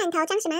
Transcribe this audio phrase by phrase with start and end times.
[0.00, 0.54] 罐头装什么？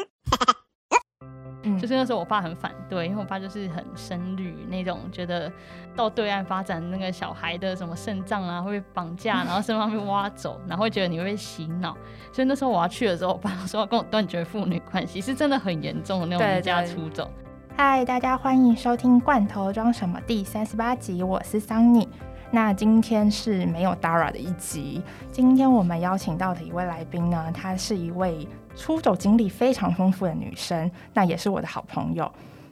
[1.79, 5.53] 就是那时候我爸很反对，因为我爸就是很深绿那种，觉得
[5.95, 11.97] 到对岸发展那个小孩的什么肾脏啊会被绑架，然后身方被挖走，然后会觉得你会被洗脑。
[12.33, 17.31] 所以那时候我要去的时候，我爸说要跟我断绝父女关系，是真的很严重的那种离家出走。
[17.77, 22.09] 嗨，大家欢迎收听《罐头装什么》第三十八集，我是桑尼。
[22.51, 25.03] 那今天是没有 Dara 的一集。
[25.31, 32.31] 今天我们邀请到的一位来宾呢，她是一位出走经历非常丰富的女生，那也是我的好朋友。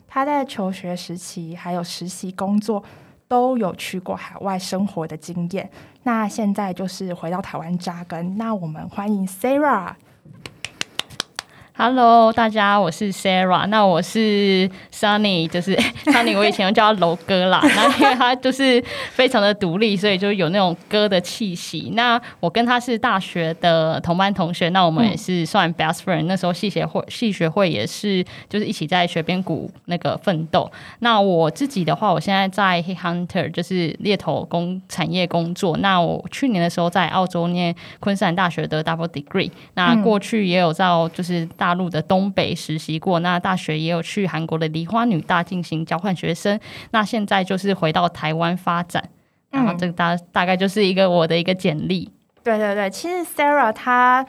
[0.08, 2.82] 她在求学时期还有实习工作
[3.28, 5.68] 都有去过海外生活的经验。
[6.04, 8.38] 那现在就是回到台湾扎根。
[8.38, 9.92] 那我们欢迎 Sarah。
[11.78, 13.66] Hello，大家，我是 Sarah。
[13.66, 15.76] 那我是 Sunny，就是
[16.06, 17.60] Sunny，我以前叫他楼哥啦。
[17.76, 21.92] 那因为他就是非常的独立，所以就有那种哥的气息。
[21.92, 26.22] 那我跟他是大学的同班同学，那我们也是算 best friend。
[26.22, 30.72] 那时候戏学会戏学会也是就是一起在学编谷那个奋斗。
[31.00, 35.76] 那我自己的话，我现在在 Hunter，就是猎头工产业工作。
[35.76, 39.50] 那我去年的时候在澳洲念昆士兰大学的 double degree。
[39.74, 46.60] 那过去也有在就是大大陆的东北实习过，那大学也有去韩国的梨花女大进行交换学生，
[46.92, 49.02] 那现在就是回到台湾发展，
[49.50, 52.08] 然后这个大大概就是一个我的一个简历。
[52.44, 54.24] 对对对，其实 Sarah 她，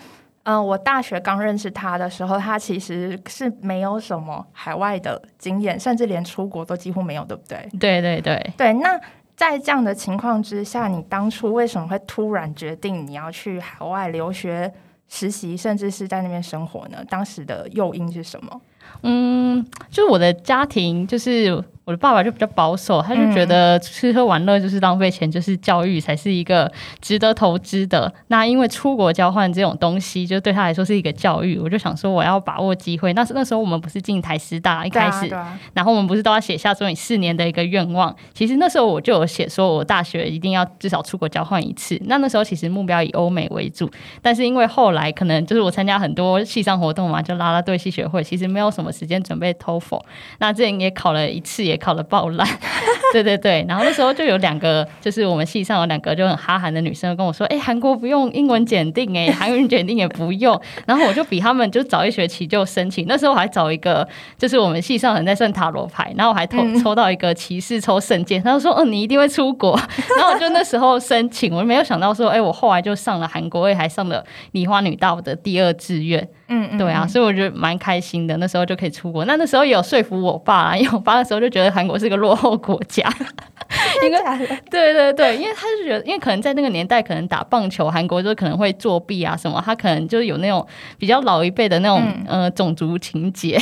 [0.45, 7.69] 嗯，我大学刚认识她的时候，她其实是没有什么海外的经验，甚至连出国都几乎没有，对不对？
[7.79, 8.73] 对对对对。
[8.73, 8.99] 那
[9.35, 14.73] 在这样的情况之下，你当初为什么会突然决定你要去海外留学？
[15.09, 17.03] 实习，甚至是在那边生活呢？
[17.09, 18.61] 当时的诱因是什么？
[19.03, 21.63] 嗯，就是我的家庭，就是。
[21.87, 28.13] 我的爸爸就比较保守，他就觉得吃喝玩乐就是浪费钱，就是教育才是一个值得投资的。
[28.27, 31.57] 那因为出国交换这种东西，就对他来说是一个教育。
[31.57, 33.13] 我就想说，我要把握机会。
[33.13, 35.33] 那那时候我们不是进台师大一开始，
[35.73, 38.13] 然后我们不是都要写下说你四年的一个愿望。
[38.33, 41.97] 其实那时候我就有写说，我大学一定要至少出国交换一次。
[42.07, 43.89] 那那时候其实目标以欧美为主，
[44.21, 50.01] 但是因为后来可能就是我参加很多系上活动嘛，就拉拉队、系学会，其实没有什么时间准备 TOEFL。
[50.39, 51.76] 那之前也考了一次，也。
[51.77, 52.47] 考了爆烂，
[53.13, 69.79] 对对对，然后那时候就有两个，就是我们系上有两个就很哈韩的女生跟我说，哎，韩国不用英文检定，哎，韩语检定也不用， 然后我就比他们就早一学期就申请，那时候我还找一个，就是我们系上人在算塔罗牌，然后我还抽抽到一个骑士抽圣剑，他就说，哦，你一定会出国，
[70.17, 76.27] 然后我就那时候申请，我没有想到说，哎，我后来就上了韩国，也还上了梨花女大的第二志愿。
[76.49, 79.25] 嗯，对啊，所以我觉得蛮开心的，那时候就可以出国。
[79.25, 83.03] 那那时候也有说服我爸，因为我爸那时候就觉得韩国是个落后国家，
[84.03, 84.37] 应该
[84.69, 90.65] 对对对，因为他是觉得，因为可能在那个年代，可能打棒球，韩国就可能会作弊啊什么，他可能就是有那种
[90.97, 93.61] 比较老一辈的那种呃种族情节。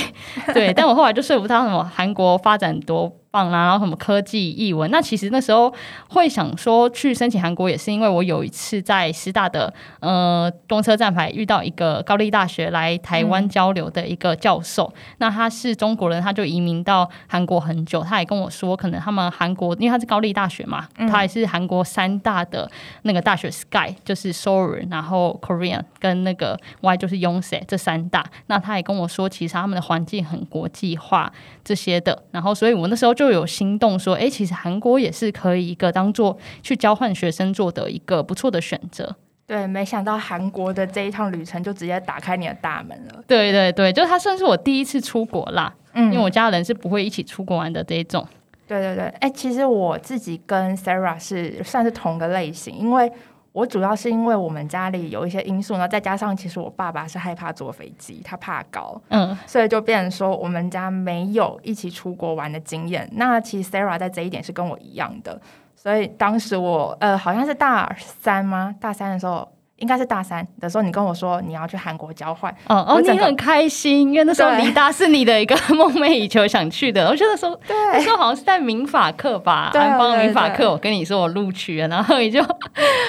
[0.53, 3.12] 对，但我后来就说服他，什么韩国发展多。
[3.35, 5.73] 棒啦，然后什么科技译文，那其实那时候
[6.07, 31.29] 会想说去申请韩国，也是因为我有一次在师大的呃公车站牌遇到一个高丽大学来台湾交流的一个教授，那他是中国人，他就移民到韩国很久，他也跟我说，可能他们韩国因为他是高丽大学嘛，他也是韩国三大的那个大学 Sky 就是 Seoul，然后 Korean 跟那个 Y 就是 Yonsei 这三大，那他也跟我说，其实他们的环境很国际化
[31.66, 33.25] 这些的，然后所以我那时候就。
[33.25, 39.16] 就有心动说，哎，其实韩国也是可以一个当做去交换学生做的一个不错的选择。
[39.47, 43.24] 对，没想到韩国的这一趟旅程就直接打开你的大门了。
[43.25, 45.74] 对对对，就它算是我第一次出国啦。
[45.94, 48.24] 嗯，因为我家人是不会一起出国玩的这一种。
[48.68, 53.12] 对对对，哎，其实我自己跟 Sarah 是算是同个类型，因为。
[53.56, 63.10] 我主要是因为我们家里有一些因素呢，再加上其实我爸爸是害怕坐飞机，他怕高，嗯，所以就变成说我们家没有一起出国玩的经验。
[63.14, 65.40] 那其实 Sarah 在这一点是跟我一样的，
[65.74, 68.76] 所以当时我呃好像是大三吗？
[68.82, 69.48] 大三的时候。
[69.78, 77.07] 应该是大三的时候，你跟我说你要去韩国交换，哦哦，你很开心，因为那时候离大是你的一个梦寐以求想去的。
[77.10, 82.42] 我觉得说， 那时候好像是在民法课吧，韩方民法课，我跟你说我录取了，然后你就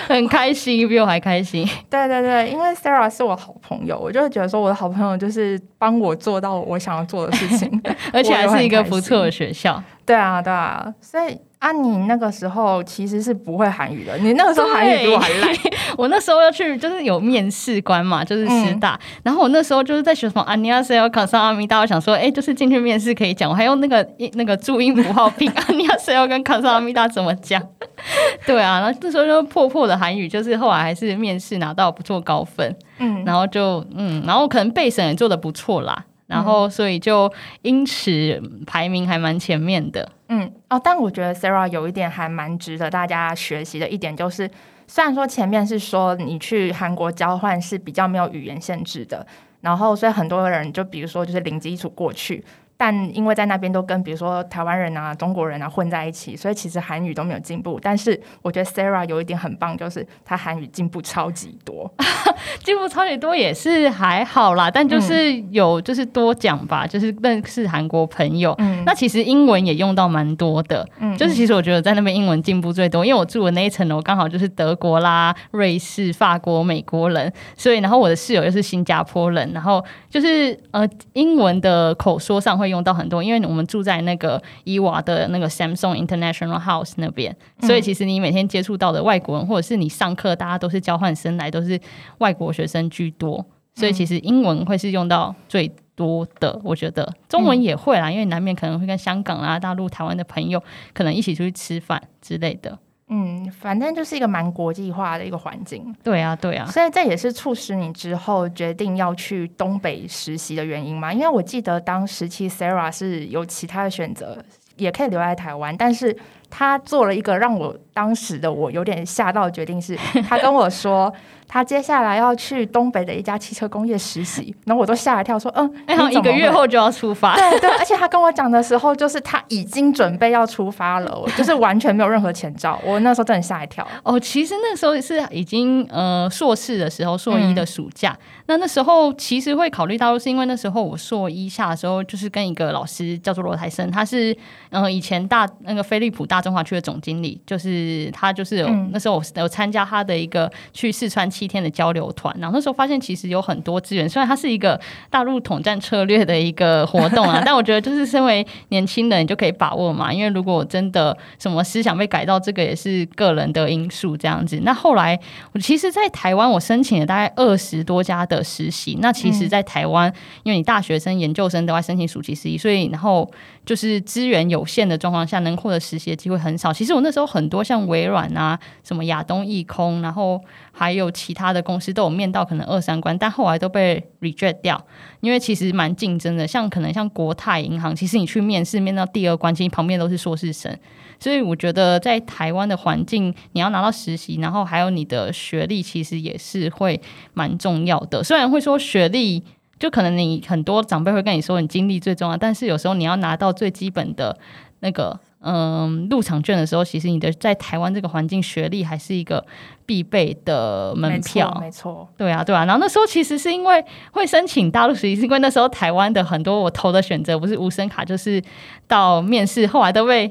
[0.09, 1.65] 很开心，比我还开心。
[1.89, 7.83] 对对对，因为 Sarah 是我好朋友，我就会觉得说我的好朋友就是帮我做到我想要做的事情，
[8.13, 9.83] 而且还是一个不错的学校。
[10.05, 15.51] 对啊，对啊，所以啊，你那个时候其实是不会韩语的，你那个时候韩语比我还烂。
[15.97, 27.63] 我那时候要去，就是有面试官嘛，就是师大，然后我那时候就是在学什么啊，你要是要考上阿米达，我想说，哎，就是进去面试可以讲，我还用那个那个注音符号拼 啊，你要是要跟考上阿米达怎么讲？
[28.47, 36.05] 对啊，然后那时候就破破的韩语，就是后来还是面试拿到不错高分，嗯，然后就嗯，然后可能备审也做的不错啦。
[36.27, 37.33] 然后，所以就
[37.63, 40.11] 因此排名还蛮前面的。
[40.29, 44.51] 嗯，哦，但我觉得 Sarah 有一点还蛮值得大家学习的一点，就是
[44.89, 49.25] 虽然说前面是说你去韩国交换是比较没有语言限制的，
[49.61, 52.45] 然后所以很多人就比如说就是零基础过去。
[52.77, 57.81] 但因为在那边都跟比如说台湾人啊、中国人啊混在一起，所以其实韩语都没有进步。
[57.83, 61.91] 但是我觉得 Sarah 有一点很棒，就是她韩语进步超级多，
[62.63, 64.71] 进步超级多也是还好啦。
[64.71, 68.55] 但就是有就是多讲吧，就是认识韩国朋友。
[68.59, 82.66] 嗯那其实英文也用到蛮多的，嗯就是其实我觉得在那边英文进步最多，因为我住的那一层楼刚好就是德国啦、瑞士、法国、美国人，所以然后我的室友又是新加坡人，然后就是呃英文的口说上会。
[82.69, 91.81] 用到很多，因为我们住在那个伊娃的那个 Samsung International House 那边，所以其实你每天接触到的外国人，或者是你上课，大家都是交换生来，都是
[92.19, 96.61] 外国学生居多，所以其实英文会是用到最多的。
[96.63, 102.79] 我觉得中文也会啦，因为难免可能会跟香港啊、大陆、台湾的朋友可能一起出去吃饭之类的。
[103.09, 105.95] 嗯，反正就是一个蛮国际化的一个环境。
[106.03, 111.13] 对啊，对啊，所以这也是促使你之后决定要去东北实习的原因嘛？
[111.13, 114.37] 因为我记得当时期 Sarah 是有其他的选择，
[114.77, 116.17] 也可以留在台湾，但是
[116.51, 119.97] 他做了一个让我当时的我有点吓到决定，是
[120.29, 121.11] 他跟我说。
[121.49, 132.81] 他接下来要去东北的一家汽车工业实习，然后我都吓一跳，说：“嗯，然后一个月后就要出发。”对对，而且他跟我讲的时候，就是他已经准备要出发了，就是完全没有任何前兆。
[132.85, 133.87] 我那时候真的吓一跳。
[134.03, 138.19] 哦，其实那时候是已经呃硕士的时候，硕一的暑假。
[138.47, 144.37] 那那时候其实会考虑到，是因为那时候我硕一下的时候，就是跟一个老师叫做罗台生，他是
[144.71, 151.27] 嗯以前大那个飞利浦大中华区的总经理，就是他就是有那时候我有参加他的一个去四川。
[151.37, 154.81] 七天的交流团，然后那时候发现其实有很多资源，虽然它是一个
[155.11, 164.61] 大陆统战策略的一个活动啊， 但我觉得就是身为年轻人就可以把握嘛，因为如果真的什么思想被改造，这个也是个人的因素这样子。
[164.63, 165.19] 那后来
[165.53, 170.11] 我其实，在台湾我申请了大概二十多家的实习，那其实，在台湾
[170.45, 173.31] 因为你大学生、研究生都要申请暑期实习，所以然后
[173.67, 176.73] 就是资源有限的状况下，能获得实习的机会很少。
[176.73, 180.41] 其实我那时候很多像像微软啊、什么亚东易空，然后
[180.73, 181.11] 还有。
[181.27, 184.81] 其他的公司都有面到可能二三关，但后来都被 reject 掉，
[185.21, 186.47] 因为其实蛮竞争的。
[186.47, 190.77] 像可能像国泰银行，其实你去面试面到第二关，其实旁边都是硕士生。
[191.19, 197.01] 所以我觉得在台湾的环境，你要拿到实习，然后还有你的学历，其实也是会
[197.33, 198.23] 蛮重要的。
[198.23, 199.43] 虽然会说学历，
[199.79, 204.39] 就可能你很多长辈会跟你说你经历最重要，但是有时候你要拿到最基本的
[204.81, 205.19] 那个。
[205.41, 209.47] 嗯，入场券的时候，其实你的在台湾这个环境，学历还是一个
[209.87, 211.57] 必备的门票。
[211.61, 212.65] 没错，对啊，对啊。
[212.65, 218.43] 然后那时候其实是因为会申请大陆实习，是因为那时候台湾的很多我投的选择不是无声卡，就是
[218.89, 220.31] 到面试，后来都被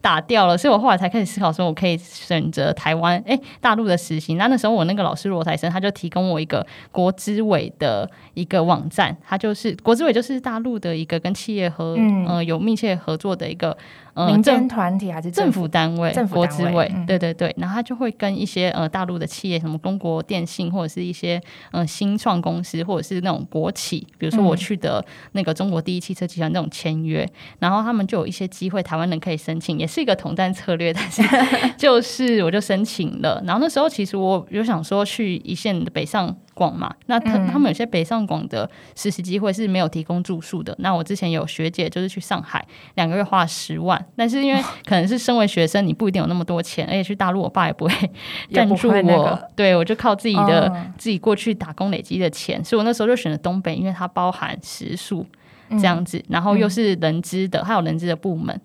[0.00, 4.34] 打掉了，所以我后来才开始思考说，我可以选择台湾哎大陆的实习。
[4.34, 13.76] 那那时候我那个老师罗台生他就提供我一个国资委的一个网站，他就是国资委就是大陆的一个跟企业和呃有密切合作的一个。
[14.14, 16.10] 呃民间团体还是政府单位？
[16.10, 17.54] 政府国资委，对对对。
[17.58, 21.38] 然后他就会跟一些呃大陆的企业，什么中国电信或者是一些
[21.70, 30.94] 呃新创公司，或者是那种国企，比如说我去的那个中国第一汽车集团那种签约，然后他们就有一些机会，台湾人可以申请，也是一个统战策略。
[30.94, 31.22] 但是
[31.76, 36.34] 就是我就申请了，然后那时候其实我有想说去一线北上。
[36.56, 40.74] 广嘛，那他他们有些北上广的实习机会是没有提供住宿的。
[40.78, 47.92] 那我之前有学姐就是去上海两个月花了十万，但是因为可能是身为学生，你不一定有那么多钱，而且去大陆我爸也不会
[48.54, 55.26] 赞助我，对我就靠自己的自己过去打工累积的钱，所以我那时候就选了东北，因为它包含食宿
[55.72, 58.58] 这样子，然后又是人资的，还有人资的部门，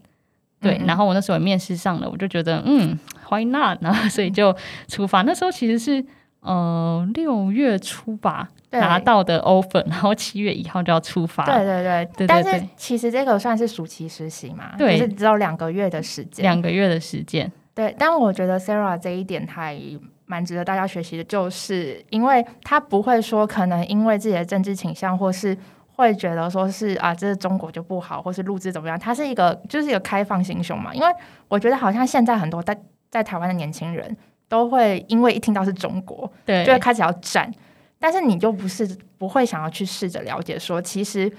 [0.61, 2.97] 对，然后我那时候也面试上了，我就觉得嗯
[3.29, 3.79] ，Why not？
[3.81, 4.55] 然后所以就
[4.87, 5.23] 出发。
[5.23, 6.05] 那时候其实是。
[6.41, 11.45] 呃，六月初吧拿到的 offer，然后七月一号就要出发。
[11.45, 16.43] 对对对对，但是其实这个算是暑期实习嘛，就是只有两个月的时间。
[16.43, 17.51] 两个月的时间。
[17.73, 19.79] 对，但我觉得 Sarah 这一点还
[20.25, 25.57] 蛮值得大家学习的，就是因为他不会说可能因为自己的政治倾向或是。
[25.93, 28.97] 会觉得说是啊，这是中国就不好，或是录制怎么样？
[28.97, 30.91] 它是一个就是一个开放心胸嘛。
[30.95, 31.07] 因为
[31.47, 32.75] 我觉得好像现在很多在
[33.11, 34.17] 在台湾的年轻人
[34.51, 37.49] 都会因为一听到是中国，对，就会开始要战。
[37.97, 38.85] 但是你就不是
[39.17, 41.31] 不会想要去试着了解，说其实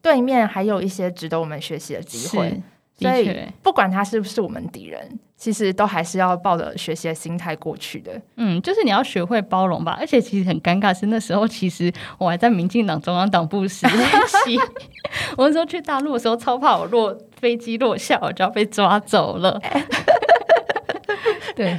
[0.00, 2.62] 对面还有一些值得我们学习的机会。
[2.96, 8.12] 所以不管他是不是我们敌人，其实都还是要抱着学习的心态过去的。
[8.36, 9.96] 嗯，就是你要学会包容吧。
[9.98, 14.58] 而且其实很尴尬，是那时候其实我还在民进党中央党部实习。
[15.36, 19.58] 我那时候去大陆的时候，超怕我落飞机落下，我就要被抓走了。
[21.56, 21.76] 对。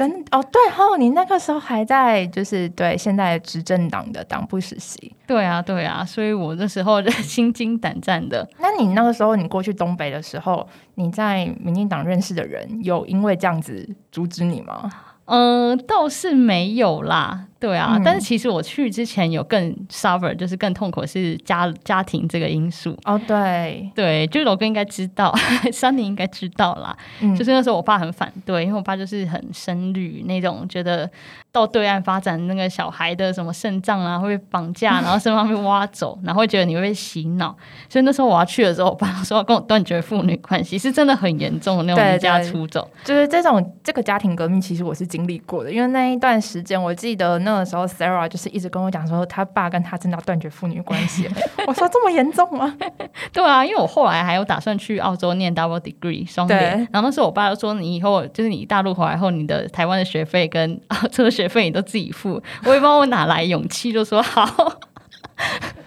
[0.00, 8.48] 真哦，对哦，你那个时候还在就是对现在执政党的党部实习，对啊，对啊，所以我那时候 心惊胆战的。
[8.58, 14.90] 那你那个时候你过去东北的时候，你在民进党认识的人有因为这样子阻止你吗？
[15.26, 17.48] 嗯，倒是没有啦。
[17.60, 22.96] 对啊，但是其实我去之前有更 suffer，就是更痛苦是家家庭这个因素。
[23.04, 25.30] 哦，对对，就罗哥应该知道，
[25.70, 26.96] 桑尼应该知道啦。
[27.20, 31.08] 嗯，就是那时候我爸很反对，因为我爸就是很深绿那种，觉得
[31.52, 37.54] 到对岸发展那个小孩的什么肾脏啊会被绑架， 然后身方被挖走，然后会觉得你会被洗脑。
[37.90, 42.90] 所以那时候我要去的时候，我爸说要跟我断绝父女关系，是真的很严重的那种离家出走。
[43.04, 47.49] 就是这种这个家庭革命，其实我是经历过的，因为那一段时间我记得那。
[47.50, 51.28] 那个时候，Sarah 就是一直跟我讲说，他爸跟他真的要断绝父女关系。
[51.66, 52.76] 我说这么严重吗？
[53.32, 62.40] 对啊，因为我后来还有打算去澳洲念 double degree 双联，然后那时候我爸就说，你以后就是你大陆回来后，你的台湾的学费跟 澳洲的学费你都自己付。
[62.64, 64.46] 我也不知道我哪来勇气，就说好。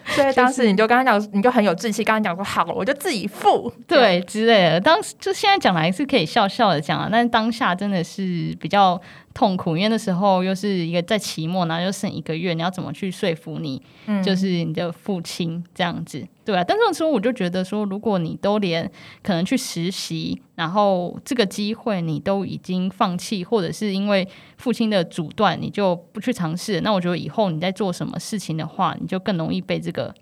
[0.07, 4.81] 所以当时你就跟他讲，你就很有志气，刚刚讲说好，我就自己付，对之类的。
[4.81, 8.99] 当时就现在讲来是可以笑笑的讲啊，但是当下真的是比较。
[9.33, 13.81] 痛苦，因为那时候又是一个在期末，然后又剩一个月，你要怎么去说服你，
[14.23, 16.63] 就是你的父亲这样子，对啊。
[16.63, 18.89] 但这种时候，我就觉得说，如果你都连
[19.23, 30.13] 可能去实习，然后这个机会你都已经放弃，或者是因为父亲的阻断，你就不去尝试，那我觉得以后你在做什么事情的话，你就更容易被这个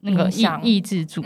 [0.00, 1.22] 那个抑抑制住。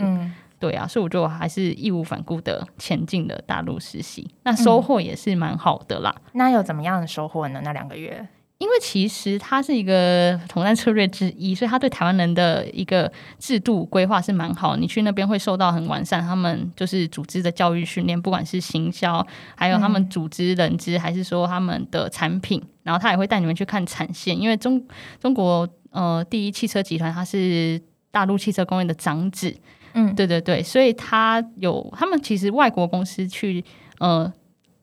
[0.61, 6.15] 对啊，所以我就还是义无反顾的前进了大陆实习，那收获也是蛮好的啦。
[6.33, 7.59] 那有怎么样的收获呢？
[7.63, 8.27] 那两个月，
[8.59, 14.75] 因为其实它是一个统战策略之一，所以他对台湾人的一个制度规划是蛮好。
[14.75, 19.25] 你去那边会受到很完善，他们就是组织的教育训练，不管是行销，
[19.55, 24.85] 还有他们组织人资，还是说他们的产品，然后他也会带你们去看产线，因为中
[25.19, 29.57] 中国呃第一汽车集团，它是大陆汽车工业的长子。
[29.93, 33.63] 嗯，对对对，所以他有他们其实外国公司去
[33.99, 34.31] 呃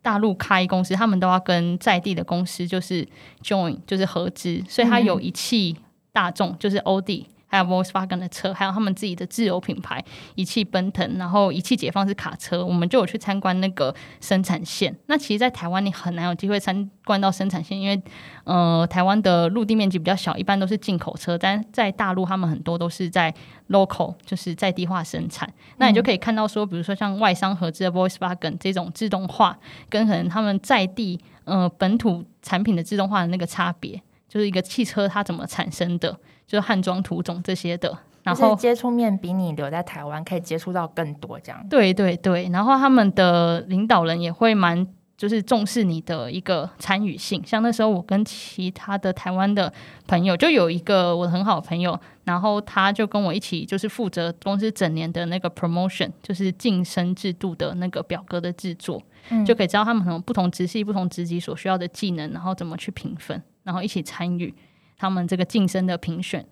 [0.02, 3.06] 大陆开公司，他们都要跟在地的公司就是
[3.42, 5.76] join 就是合资，所以他有一汽
[6.12, 7.26] 大众就是欧弟。
[7.48, 14.94] 还有 Volkswagen 的车，还有他们自己的自有品牌，一汽奔腾，然后一汽解放是卡车，我们就有去参观那个生产线。
[15.06, 18.00] 那其实，在台湾你很难有机会参观到生产线，因为
[18.44, 21.36] 呃，台湾的陆地面积比较小，一般都是进口车。
[21.38, 23.34] 但在大陆，他们很多都是在
[23.70, 25.50] local，就是在地化生产。
[25.78, 36.18] 那你就可以看到说，比如说像外商合资的 Volkswagen 这种自动化，跟可能他们在地呃本土产品的自动化的那个差别，就是一个汽车它怎么产生的。
[36.48, 42.48] 就是汉装土种这些的，然后接触面比你留在台湾可以接触到更多，这样对对对。
[42.50, 44.86] 然后他们的领导人也会蛮
[45.18, 49.70] 就是重视你的一个参与性，像那时候我跟其他的台湾的
[50.06, 59.02] 朋友，就有一个我很好的朋友，然后他就跟我一起就是负责公司整年的那个 promotion，就是晋升制度的那个表格的制作，
[59.44, 64.54] 就可以知道他们可能不同职系、不同职级所需要的技能，然后怎么去评分，然后一起参与。
[64.98, 66.44] 他们这个晋升的评选，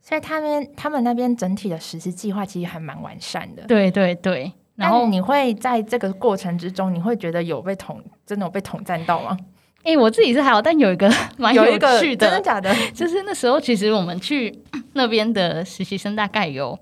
[0.00, 3.64] 所以他们他们那边整体的实施计划其实还蛮完善的。
[3.64, 9.36] 对对对，然后你会在这个过程之中，你会觉得有被统真的有被统战到吗？
[9.82, 11.64] 哎，我自己是还好，但有一个 蛮有
[11.98, 12.74] 趣的，真的假的？
[12.94, 14.56] 就是那时候其实我们去
[14.92, 16.78] 那边的实习生大概有。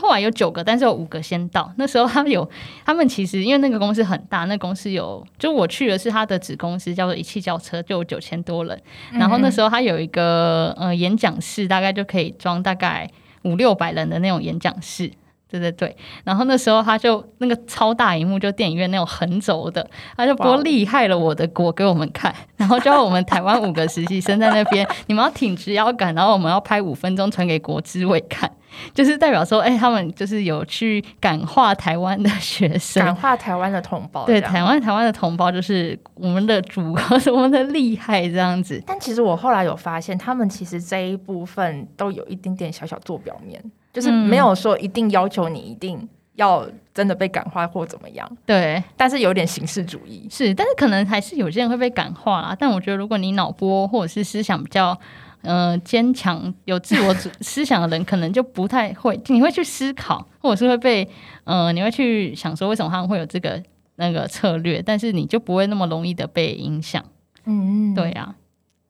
[0.00, 1.70] 后来有九个，但是有五个先到。
[1.76, 2.48] 那时候他们有，
[2.84, 8.80] 他们其实因为那个公司很大，那公司有，就我去的是他的子公司，叫做一汽轿车，就有九千多人。
[9.12, 13.08] 然后那时候他有一个呃演讲室，大概就可以装大概
[13.42, 15.12] 五六百人的那种演讲室。
[15.50, 15.94] 对对对。
[16.24, 28.50] 然后那时候他就那个超大荧幕，就电影院那种横轴的，他就播厉害了我的国给我们看， 然后叫我们台湾五个实习生在那边，你们要挺直腰杆，然后我们要拍五分钟传给国资委看。
[28.94, 34.24] 就是代表说，哎，他们就是有去感化台湾的学生，感化台湾的同胞。
[34.26, 37.02] 对，台湾台湾的同胞就是我们的祖国，
[37.32, 38.82] 我们的厉害这样子。
[38.86, 43.62] 但其实我后来有发现，他们其实这一部分都有一点点小小做表面，
[43.92, 48.36] 就是没有说一定要求你一定要真的被感化或怎么样。
[48.46, 50.26] 对，但是有点形式主义。
[50.30, 52.56] 是，但是可能还是有些人会被感化啦。
[52.58, 54.98] 但我觉得，如果你脑波或者是思想比较。
[55.42, 61.08] 嗯，坚强有自我主思想的人，可能就不太会，你会去思考，或者是会被，
[61.44, 63.62] 嗯，你会去想说为什么他们会有这个
[63.96, 67.04] 那个策略，但是你就不会那么容易的被影响。
[67.44, 68.34] 嗯，对呀，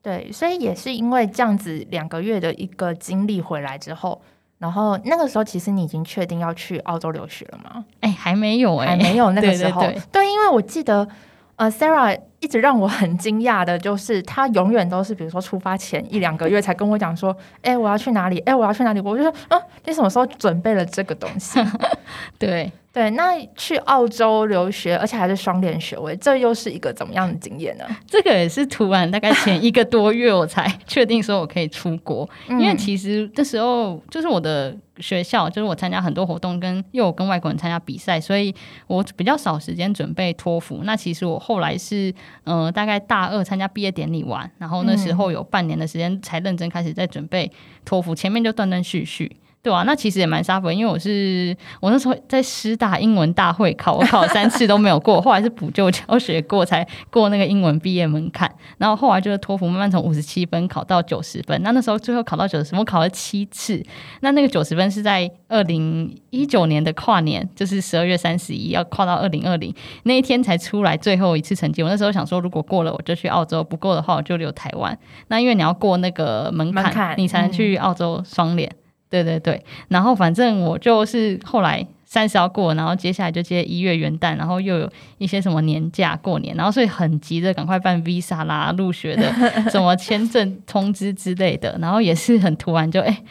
[0.03, 4.21] 对，所以也是因为这样子两个月的一个经历回来之后，
[4.59, 7.85] 然后那个时候其实你已经确定要去澳洲留学了吗？
[8.01, 9.81] 哎，还没有，哎，还没有那个 时候，
[10.13, 11.09] 对，因为我记得。
[11.57, 18.39] 呃，Sarah 一直让我很惊讶的，就是他永远都是，比如说出发前一两个月才跟我讲说，哎，我要去哪里？
[18.41, 19.01] 哎，我要去哪里？
[19.01, 21.59] 我就说，啊，你什么时候准备了这个东西？
[22.39, 22.71] 对。
[22.93, 27.87] 对，那去澳洲留学，而且还是双联学位，这又是一个怎么样的经验呢？
[28.07, 38.55] 这个也是突然，大概前一个多月我才确定说我可以出国，因为其实这时候就是我的学校，就是我参加很多活动，跟又有跟外国人参加比赛，所以
[38.87, 40.83] 我比较少时间准备托福。
[40.85, 42.13] 那其实我后来是，
[42.45, 47.51] 嗯，大概大二参加毕业典礼完，然后那时候有半年的时间才认真开始在准备
[47.85, 49.37] 托福，前面就断断续续。
[49.63, 63.81] 对啊，那其实也蛮沙粉，因为我是我那时候在师大英文大会考，我考了三次都没有过，后来是补救教学过才过那个英文毕业门槛，然后后来就是托福慢慢从五十七分考到九十分，那那时候最后考到九十分，我考了七次，
[64.21, 71.85] 那那个九十分是在二零一九年的跨年，就是十二月三十一要跨到二零二零那一天才出来最后一次成绩。
[71.85, 74.99] 我那时候想说，如果过了我就去澳洲，不过的话我就留台湾。
[75.29, 78.69] 那因为你要过那个门槛，你才能去澳洲双联。
[79.13, 89.31] 对对对，然后反正我就是后来三十要过，然后接下来就接一月元旦，然后又有一些什么年假过年，然后所以很急着赶快办 visa 啦、入学的
[89.69, 93.23] 什么签证通知之类的，然后也是很突然就哎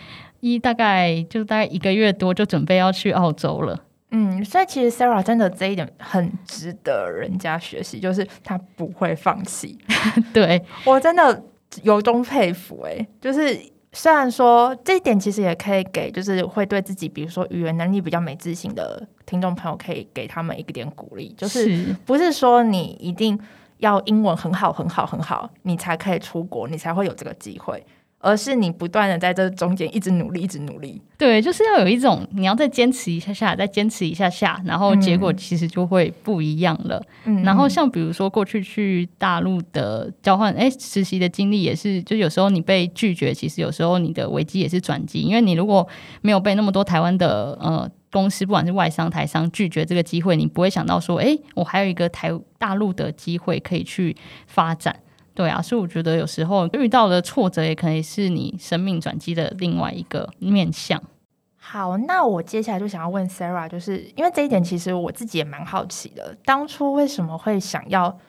[0.42, 3.80] 一大概就大概一个月多就准备要去澳洲了。
[4.12, 9.80] 嗯，所以其实 Sarah 真的这一点很值得人家学习，就是他不会放弃。
[10.32, 11.44] 对我真的
[11.82, 13.60] 由衷佩服哎，就是。
[13.94, 23.38] 虽然说这一点其实也可以给，就是会对自己，比如说语言能力比较没自信的听众朋友，可以给他们一个点鼓励，就是不是说你一定
[23.80, 27.86] 要英文很好、很好、很好，你才可以出国，你才会有这个机会。
[28.22, 31.02] 而是你不断的在这中间一直努力，一直努力。
[31.18, 37.02] 对，就是要有一种你要再坚持一下下，再坚持一下下，然后结果其实就会不一样了。
[37.26, 45.88] 嗯，然后像比如说过去去大陆的交换，哎，实习的经历也是，就有时候你被拒绝，其实有时候你的危机也是转机，因为你如果
[46.22, 54.16] 没有被那么多台湾的呃公司，不管是外商、台商拒绝这个机会，你不会想到说，哎，我还有一个台大陆的机会可以去
[54.48, 54.96] 发展。
[55.34, 61.02] 对啊，所以我觉得有时候遇到的挫折也可以是你生命转机的另外一个面向。
[61.56, 68.20] 好，那我接下来就想要问 Sarah，就是因为这一点其实我自己也蛮好奇的，当初为什么会想要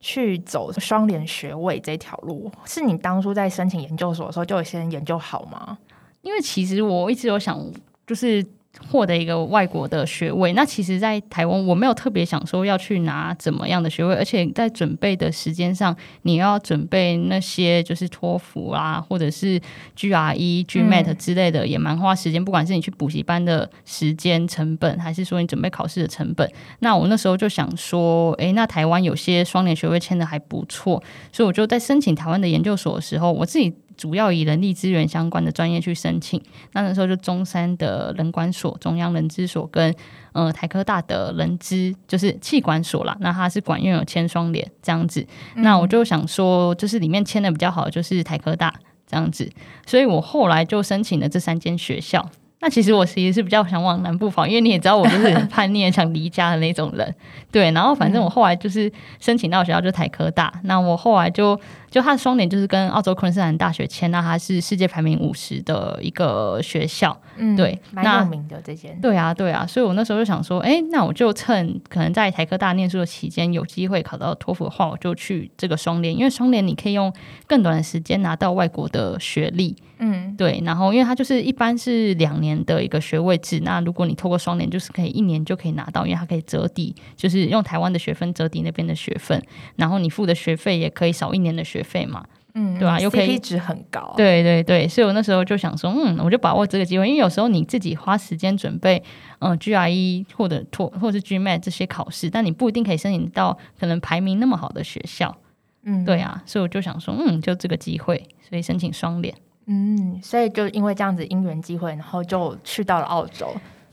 [0.00, 2.50] 去走双联学位这条路？
[2.66, 5.78] 是你当初在申请研究所的时候就有先研究好吗？
[6.22, 7.58] 因为其实我一直有想，
[8.06, 8.44] 就是。
[8.88, 19.60] 获得一个外国的学位，那其实，在台湾我没有特别想说要去拿怎么样的学位，而且在准备的时间上，你要准备那些就是托福啊，或者是
[19.96, 22.42] GRE、GMAT 之类的，也蛮花时间。
[22.42, 31.02] 不管是你去补习班的时间成本，还是说你准备考试的成本，那我那时候就想说，诶，那台湾有些双联学位签的还不错，
[31.32, 33.74] 所以我就在申请台湾的研究所的时候，我自己。
[34.00, 39.94] 主要以人力资源相关的专业去申请，那那时候就中山的人管所、中央人资所跟
[40.32, 43.14] 呃台科大的人资，就是气管所啦。
[43.20, 48.72] 那它是管院有签双联这样子，那我就想说，就是里面签的比较好的就是台科大
[49.06, 49.50] 这样子，
[49.84, 52.26] 所以我后来就申请了这三间学校。
[52.62, 57.14] 那其实我其实是比较想往南部跑，因为你也知道我就是很叛逆、想离家的那种人。
[57.50, 61.58] 对，然后反正我后来就是申请到学校就台科大，那我后来就
[61.90, 67.18] 就他的双联就是跟澳洲昆士兰大学签，那它是世界排名五十的一个学校。
[67.36, 68.98] 嗯，对，蛮有名的这间。
[69.00, 77.12] 对啊，对啊，所以我那时候就想说，哎，那我就趁可能在台科大念书的期间有机会考到托福的话，我就去这个双联，因为双联你可以用
[77.46, 79.76] 更短的时间拿到外国的学历。
[80.02, 89.42] 嗯，对，然后因为它就是一般是两年的一个学位制，那如果你透过双联，就是可以一年就可以拿到，因为它可以折抵，就是用台湾的学分折抵那边的学分，
[89.76, 92.24] 然后你付的学费也可以少一年的学费嘛。
[92.54, 94.12] 嗯，对啊又可以 CP 值很高。
[94.16, 99.00] 对对对，所以我那时候就想说，嗯，我就把握这个机会，因为有时候你自己花时间准备，
[99.38, 105.36] 嗯、GRE 或者托或者是 GMAT 这些考试，但你不一定可以申请到可能排名那么好的学校。
[105.84, 109.32] 嗯，对啊，所以我就想说，嗯，就这个机会，所以申请双联。
[109.66, 113.46] 嗯，所以就因为这样子因缘机会，然后就去到了澳洲。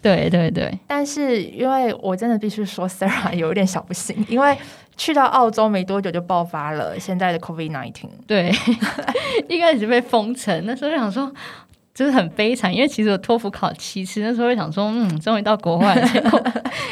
[0.07, 4.57] 对对对，但是因为我真的必须说，Sarah 有一点小不幸，因为
[4.95, 8.09] 去到澳洲没多久就爆发了现在的 COVID nineteen。
[8.25, 8.51] 对，
[9.49, 11.29] 一开始被封城，那时候想说，
[11.97, 16.43] 就是很悲惨，因为其实我托福考七次，那时候会想说，嗯，终于到国外了，结果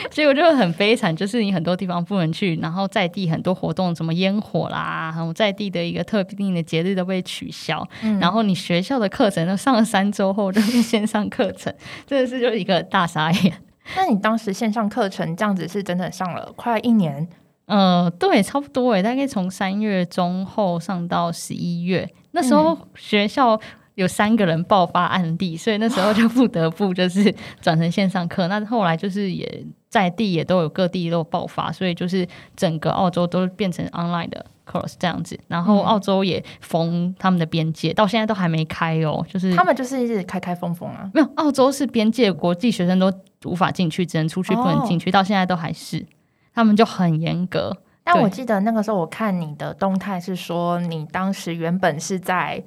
[0.09, 8.19] 结果就很悲惨，就是你很多地方不能去，然后在地很多活动，什么烟火啦，然后在地的一个特定的节日都被取消，嗯。
[8.19, 11.71] 然后你学校的课程都上了三周后都是线上课程，
[12.07, 13.53] 真的是就一个大傻眼。
[13.95, 17.27] 那你当时线上课程这样子是整整上了快一年，
[17.67, 23.61] 呃，对，差不多诶，大概从三月中后上到十一月，那时候学校
[23.95, 28.47] 有三个人爆发案例，所以那时候就不得不就是转成线上课。
[28.47, 35.39] 那后来就是也在地也都有各地都有爆发，所以就是整个澳洲都变成 online 的 course 这样子。
[35.47, 41.10] 然后嗯澳洲也封他们的边界，到现在都还没开哦，就是他们就是一直开开封封啊。
[41.13, 43.12] 没有澳洲是边界，国际学生都
[43.45, 46.05] 无法进去，只能出去不能进去，到现在都还是，
[46.53, 47.77] 他们就很严格。
[48.03, 52.63] 但我记得那个时候我看你的动态是说，你当时原本是在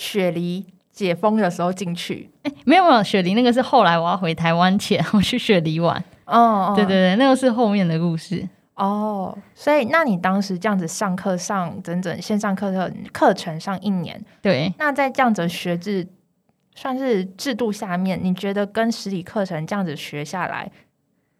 [0.00, 2.30] 雪梨解封的时候进去。
[2.44, 6.02] 哎没有没有，雪梨那个是后来我要回台湾前，我去雪梨玩。
[6.24, 8.48] 哦，对对对，那个是后面的故事。
[8.76, 16.08] 哦，所以那你当时这样子上课上整整线上课程课程上一年，对，那在这样子学制
[16.74, 20.70] 算是制度下面，你觉得跟实体课程这样子学下来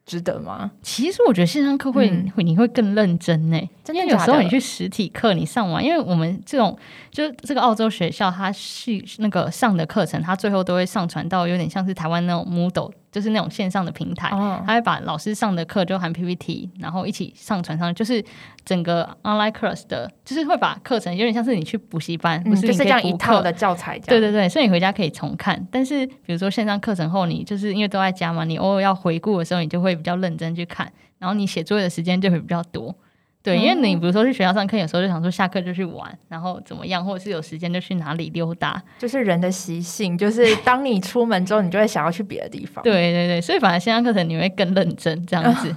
[0.06, 0.70] 值得吗？
[0.82, 6.76] 其实我觉得线上课会、你会更认真呢，真的假的因为有时候你去实体课你上完，因为我们这种
[7.10, 14.28] 就是这个澳洲学校，它是那个上的课程，它最后都会上传到有点像是台湾那种 Moodle，就是那种线上的平台。
[14.30, 18.24] 哦，他会把老师上的课就含 PPT，然后一起上传上去，就是
[18.64, 24.20] 整个 online class 的，就是会把课程有点像是你去补习班，不嗯，是这样一套的教材这样。
[24.20, 25.66] 对对对，所以你回家可以重看。
[25.70, 32.94] 但是比如说线上课程后，你就是因为都在家嘛，你偶尔要回顾的时候，你就会比较认真去看，然后你写作业的时间就会比较多。
[33.42, 38.82] 对，因为你比如说去学校上课，有时候就想说下课就去玩，然后怎么样，或者是有时间就去哪里溜达。
[38.98, 42.84] 就是人的习性，就是当你出门之后，你就会想要去别的地方。
[42.84, 45.74] 对对对，所以反而线上课程你会更认真这样子。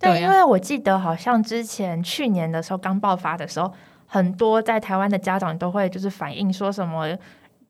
[0.00, 3.72] 对，因为我记得好像之前去年的时候刚爆发的时候，
[4.06, 7.16] 很多在台湾的家长都会就是反映说什么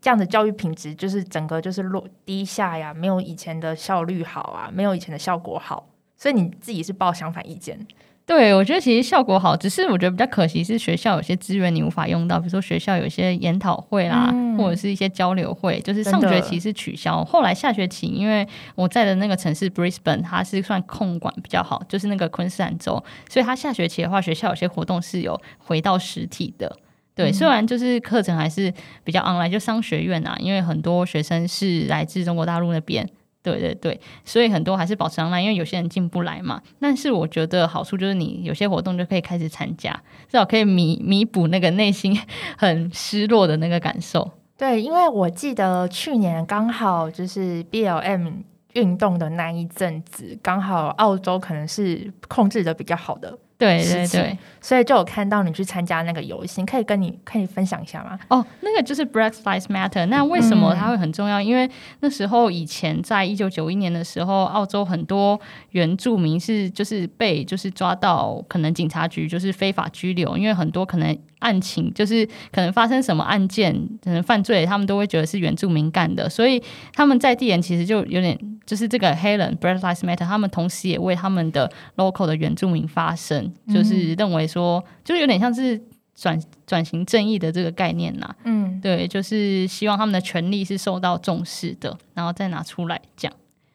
[0.01, 7.79] 这样的教育品质就是整个就是落低下呀，没有以前的效率好啊，没有以前的效果好，所以你自己是抱相反意见。
[8.25, 14.57] 对，我觉得其实效果好，只是我觉得比较可惜是学校有些资源你无法用到，比如说学校有一些研讨会啦，嗯。
[14.57, 26.77] 或者是一些交流会，就是上学期是取消，后来下学期因为我在的那个城市 Brisbane 它是算控管比较好，就是那个昆士兰州，所以它下学期的话，学校有些活动是有回到实体的。
[27.15, 27.33] 对，嗯。
[27.33, 33.09] 虽然就是课程还是比较 online，就商学院啊，因为很多学生是来自中国大陆那边，
[33.43, 36.63] 对对对，所以很多还是保持 online，因为有些人进不来嘛。
[36.81, 39.93] 但是我觉得好处就是你有些活动就可以开始参加，
[40.29, 42.17] 至少可以弥弥补那个内心
[42.57, 44.31] 很失落的那个感受。
[44.57, 48.33] 对，因为我记得去年刚好就是 BLM
[48.75, 58.19] 运动的那一阵子，刚好澳洲可能是控制的比较好的，对对对，所以就有看到你去参加那个游行，可以跟你可以分享一下吗？
[58.29, 60.05] 哦，那个就是 Black Lives Matter。
[60.07, 61.41] 那为什么嗯它会很重要？
[61.41, 61.71] 因为
[62.01, 76.63] 那时候以前在一九九一年的时候，澳洲很多原住民是就是被就是抓到，可能警察局就是非法拘留，因为很多可能案情就是可能发生什么案件，可能犯罪，他们都会觉得是原住民干的，所以
[76.95, 85.81] 他们在地人其实就有点就是这个黑人 Black Lives Matter，他们同时也为他们的 local 的原住民发声，就是认为说，就是有点像是
[86.15, 93.33] 转转型正义的这个概念呐、嗯，对，就是希望他们的权利是受到重视的，然后再拿出来讲。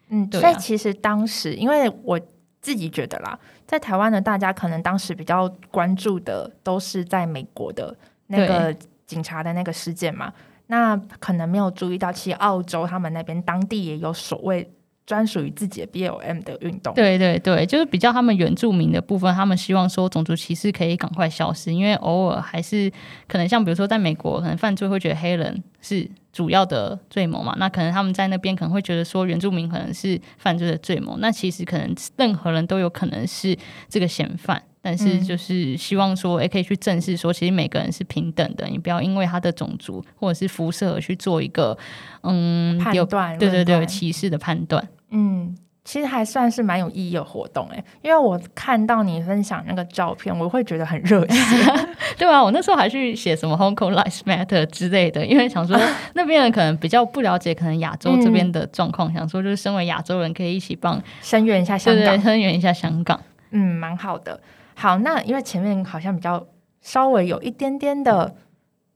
[0.09, 0.41] 嗯，对啊。
[0.41, 2.19] 所以其实当时，因为我
[2.67, 8.75] 自己觉得啦，在台湾呢大家可能当时比较关注的都是在美国的那个
[9.05, 10.33] 警察的那个事件嘛，
[10.65, 14.69] 那可能没有注意到，其实澳洲他们那边当地也有所谓
[15.07, 16.93] 专属于自己的 BLM 的运动。
[16.93, 22.91] 对对对，就是比较他们原住民的部分，他们希望说种族歧视可以赶快消失，因为偶尔还是
[23.25, 34.61] 可能像比如说在美国，可能犯罪会觉得黑人是主要的罪谋嘛，那可能他们在那边可能会觉得说原住民可能是犯罪的罪谋，那其实可能任何人都有可能是这个嫌犯。
[34.79, 41.77] 但是就是希望说，也，可以去正视说，其实每个人是平等的，你不要因为他的种族或者是肤色而去做一个
[42.21, 44.87] 嗯判断，对对对歧视的判断。
[45.11, 51.39] 嗯，其实还算是蛮有意义的活动哎，因为我看到你分享那个照片，我会觉得很热血。
[52.17, 55.79] 对啊，我那时候还去写什么 Hong Kong Lives Matter 之类的，因为想说
[56.13, 63.19] 那边人可能比较不了解可能亚洲这边的状况，想说就是身为亚洲人可以一起帮声援一下香港，声援一下香港。
[63.51, 64.39] 嗯，蛮好的。
[64.75, 66.45] 好，那因为前面好像比较
[66.81, 68.35] 稍微有一点点的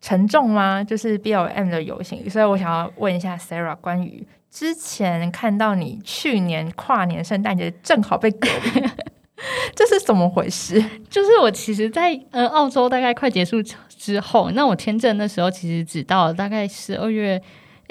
[0.01, 0.83] 沉重吗？
[0.83, 8.89] 就是 B L M 的游行，所以我想要问一下 Sarah 关于之前看到你去年跨年圣诞节正好被隔离。
[9.73, 10.83] 这是怎么回事？
[11.09, 17.41] 就是我其实，在嗯澳洲大概快结束之后，那我签证那时候其实只到大概十二月。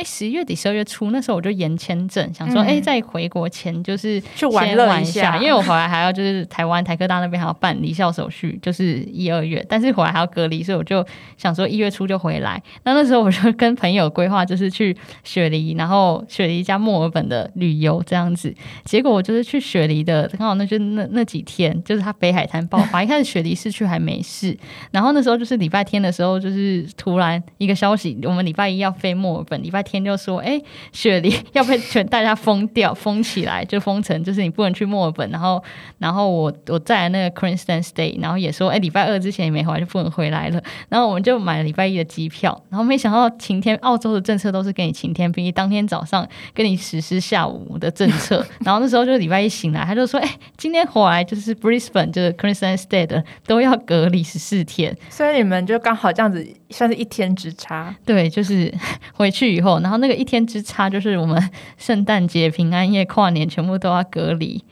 [0.00, 12.62] 哎，十一月底、十二月初那时候我就延签证，想说，哎，在回国前就是去玩乐一下，因为我回来还要就是台湾台科大那边还要办离校手续，就是一二月，但是回来还要隔离，所以我就想说一月初就回来。
[12.84, 18.54] 那那时候我就跟朋友规划，就是去雪梨，然后雪梨加墨尔本的旅游这样子。
[18.86, 23.04] 结果我就是去雪梨的，刚好那就那那几天，就是它北海滩爆发。
[23.04, 24.56] 一开始雪梨市区还没事，
[24.92, 29.84] 然后那时候就是礼拜天的时候，就是突然一个消息，我们礼拜一要飞墨尔本，礼拜。
[29.90, 30.60] 天就说，哎，
[30.92, 35.28] 雪梨要被全大家封掉，封起来就封城，就是你不能去墨尔本。
[35.30, 35.62] 然后，
[35.98, 40.62] 然后我我在那个 Queensland Stay，然后也说，哎，礼拜二之前也没回来就不能回来了。
[40.88, 42.60] 然后我们就买了礼拜一的机票。
[42.70, 48.46] 然后没想到晴天，澳洲的政策都是给你晴天霹雳，当天早上跟你实施下午的政策。
[48.60, 54.96] 然后那时候就礼拜一醒来，他就说，哎，今天回来就是 Brisbane，就是 Queensland Stay 的都要隔离十四天。
[55.08, 57.94] 所以你们就刚好这样子，算是一天之差。
[58.04, 58.72] 对，就是
[59.14, 59.80] 回去以后。
[59.80, 64.62] 然后那个一天之差，就是我们圣诞节、平安夜、跨年全部都要隔离，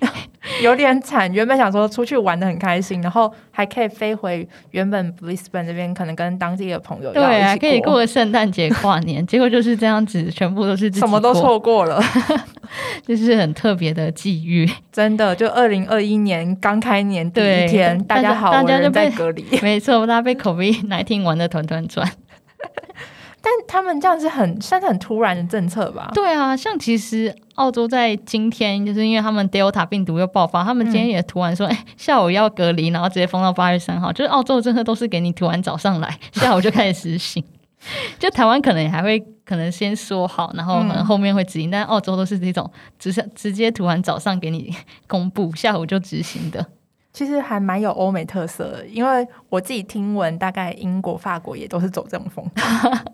[0.62, 1.32] 有点惨。
[1.32, 9.26] 原本想说出去玩的很开心，然后还可以飞回原本 Brisbane 这边，可能跟当地的朋友对啊，可以过个圣诞节、跨年。
[9.26, 12.00] 结果就是这样子，全部都是什么都错过了，
[13.06, 14.68] 就是很特别的际遇。
[14.92, 22.10] 真的，就二零二一年刚开年第一天，大家好，大家就被隔离， 没错，大家被 COVID 来听玩的团团转。
[23.48, 26.10] 但他们这样是很算是很突然的政策吧？
[26.12, 34.12] 对啊，像其实澳洲在今天，就是因为他们 Delta 病毒又爆发，他们今天也突然说， 哎，下午要隔离，然后直接封到八月三号。
[34.12, 37.42] 就是澳洲的政策都是给你突然早上来， 下午就开始实行。
[38.18, 44.74] 就台湾可能还会可能先说好，然后可能后面会执行，但澳洲都是这种直接直接突然早上给你
[45.06, 46.66] 公布，下午就执行的。
[47.18, 52.62] 其实还蛮有欧美特色的，因为我自己听闻，大概英国、法国也都是走这种风格。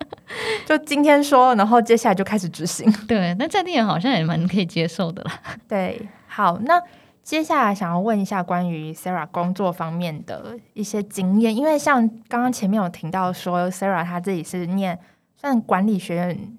[0.67, 2.87] 就今天说，然后接下来就开始执行。
[3.09, 5.41] 对，那在地人好像也蛮可以接受的啦。
[5.67, 6.79] 对，好，那
[7.23, 14.99] 接下来想要问一下关于 Sarah 工作方面的一些经验，因为像刚刚前面有听到说 Sarah 她自己是念
[15.35, 16.59] 算管理学院。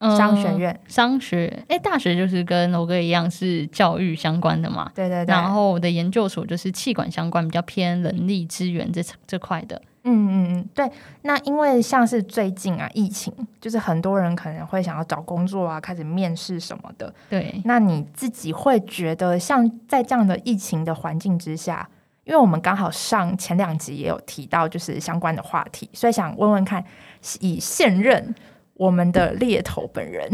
[0.00, 4.90] 商学院、商学，哎，大学就是跟罗哥一样是教育相关的嘛？
[4.94, 5.32] 对对对。
[5.32, 9.80] 然后我的研究所就是气管相关，比较偏人力资源这这块的。
[10.04, 10.88] 嗯嗯嗯，对。
[11.22, 17.12] 那因为像是最近啊，疫情，就是很多人可能会想要找工作啊，开始面试什么的。
[17.28, 17.60] 对。
[17.64, 21.86] 那你自己会觉得，像在这样的疫情的环境之下，
[22.22, 26.84] 因为我们刚好上前两集也有提到，就是相关的话题，所以想问问看，
[27.40, 28.32] 以现任。
[28.78, 30.30] 我们的猎头本人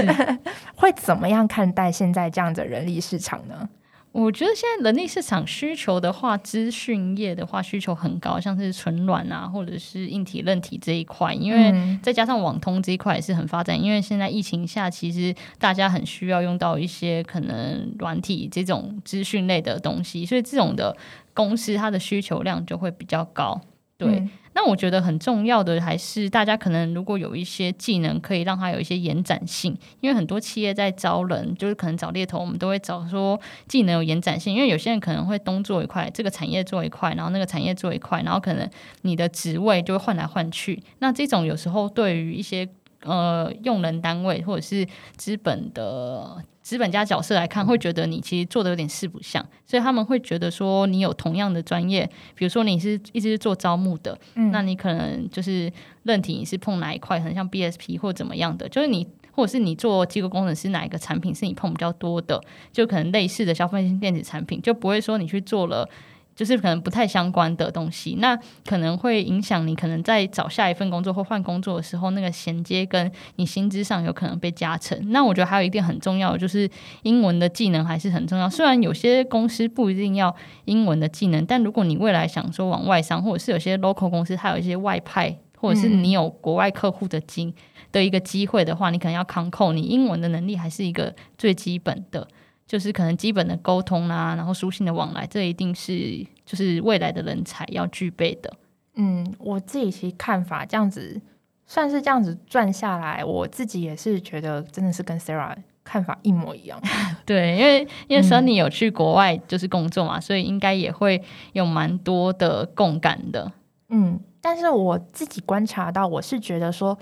[0.76, 3.66] 会怎么样看待现在这样的人力市场呢？
[4.10, 13.78] 我觉得现在人力市场需求的话，资讯业的话需求很高，像是纯软啊，或者是硬体、韧体这一块，因为再加上网通这一块也是很发展。
[13.78, 20.96] 因为现在疫情下，其实大家很需要用到一些可能软体这种资讯类的东西，所以这种的
[21.34, 23.60] 公司它的需求量就会比较高。
[23.98, 24.22] 对。
[24.52, 38.66] 那我觉得很重要的还是大家可能如果有一些技能可以让它有一些延展性，因为很多企业在招人，就是可能找猎头，我们都会找说技能有延展性，因为有些人可能会东做一块，这个产业做一块，然后那个产业做一块，然后可能
[39.02, 40.82] 你的职位就会换来换去。
[41.00, 42.66] 那这种有时候对于一些
[43.06, 46.42] 呃用人单位或者是资本的。
[46.66, 54.18] 资本家角色来看，会觉得你其实做的有点四不像，所以他们会觉得说你有同样的专业，比如说你是一直是做招募的，
[54.50, 62.42] 那你可能就是认体你是碰哪一块，很像 BSP 或怎么样的，就是你或者是你做机构工程师哪一个产品是你碰比较多的，
[62.72, 65.88] 就可能类似的消费性电子产品，就不会说你去做了
[66.36, 75.10] 就是可能不太相关的东西，那可能会影响你可能在找下一份工作或换工作的时候，那个衔接跟你薪资上有可能被加成。
[75.10, 76.70] 那我觉得还有一点很重要，就是
[77.02, 78.48] 英文的技能还是很重要。
[78.50, 87.54] 虽然有些公司不一定要英文的技能，但如果你未来想说往外商，或者是有些 local 公司它有一些外派，或者是你有国外客户的经
[87.90, 92.28] 的一个机会的话，你可能要扛扣，你英文的能力还是一个最基本的。
[92.66, 98.52] 就是可能基本的沟通啊，然后书信的往来，这一定是就是未来的人才要具备的。
[98.96, 101.20] 嗯，我自己其实看法这样子，
[101.64, 106.80] 算是这样子转下来，我自己也是觉得真的是跟 Sarah 看法一模一样。
[107.24, 113.52] 对，因为因为 Sunny 有去国外就是工作嘛，所以应该也会有蛮多的共感的。
[113.90, 116.98] 嗯，但是我自己观察到，我是觉得说。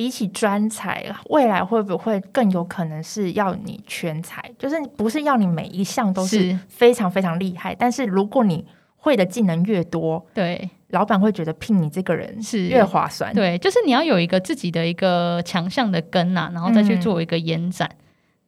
[0.00, 4.42] 比起专才，未来会不会更有可能是要你全才？
[4.58, 8.64] 就是不是要你每一项都是非常非常厉害，但是如果你
[8.96, 13.34] 会的技能越多，对，老板会觉得聘你这个人是越划算。
[13.34, 17.86] 对，就是你要有一个自己的一个强项的根呐，然后再去做一个延展，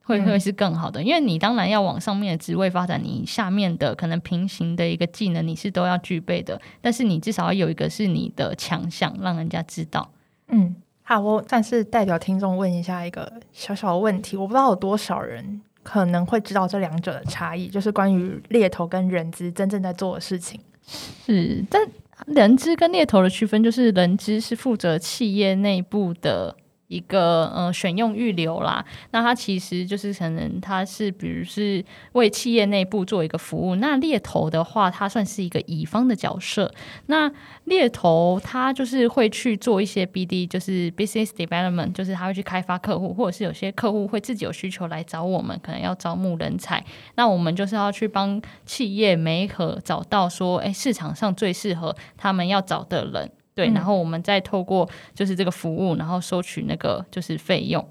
[0.05, 1.03] 会会是更好的。
[1.03, 10.11] 因为你当然要往上面的职位发展，你下面的可能平行的一个技能你是都要具备的，但是你至少要有一个是你的强项，让人家知道。
[10.49, 10.77] 嗯。
[11.03, 20.61] 好，我暂时代表听众问一下一个小小的问题，我不知道有多少人可能会知道这两者的差异，就是关于猎头跟人资真正在做的事情。
[20.87, 21.87] 是，但
[22.27, 26.57] 人资跟猎头的区分，就是人资是负责企业内部的。
[26.93, 33.77] 一个呃选用预留啦，那它其实就是可能它是比如是为企业内部做一个服务。
[33.77, 36.73] 那猎头的话，它算是一个乙方的角色。
[37.07, 37.33] 那
[37.65, 46.85] 猎头他就是会去做一些 BD，就是 business development，就是他会去开发客户，或者是有些客户会自己有需求来找我们，可能要招募人才。
[47.15, 53.31] 那我们就是要去帮企业媒合找到说，哎，市场上最适合他们要找的人。
[53.55, 57.87] 对，然后我们再透过就是这个服务，然后收取那个就是费用，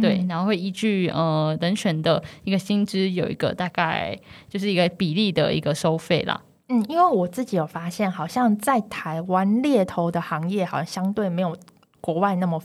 [0.00, 6.40] 对，然后会依据呃人选的一个薪资有一个大概就是一个比例的一个收费啦。
[6.68, 11.56] 嗯，因为我自己有发现，好像在台湾猎头的行业好像相对没有
[12.00, 12.62] 国外那么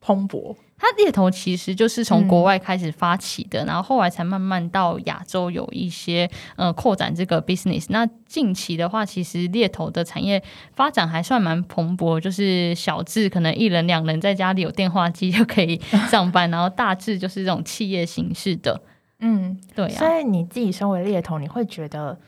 [0.00, 0.56] 蓬勃。
[0.78, 7.86] 它猎头其实就是从国外开始发起的，然后后来才慢慢到亚洲有一些呃扩展这个 business。
[7.88, 10.42] 那近期的话，其实猎头的产业
[10.74, 18.80] 发展还算蛮蓬勃，就是小至可能一人两人在家里有电话机就可以上班， 然后大致就是这种企业形式的。
[19.20, 19.86] 嗯，对。
[19.86, 22.18] 啊所以你自己身为猎头，你会觉得？